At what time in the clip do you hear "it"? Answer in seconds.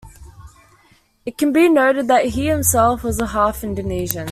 1.27-1.37